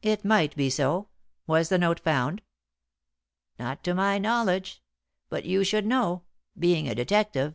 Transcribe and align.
"It 0.00 0.24
might 0.24 0.56
be 0.56 0.70
so. 0.70 1.10
Was 1.46 1.68
the 1.68 1.76
note 1.76 2.00
found?" 2.00 2.40
"Not 3.58 3.84
to 3.84 3.92
my 3.92 4.16
knowledge. 4.16 4.82
But 5.28 5.44
you 5.44 5.62
should 5.62 5.84
know, 5.84 6.22
being 6.58 6.88
a 6.88 6.94
detective." 6.94 7.54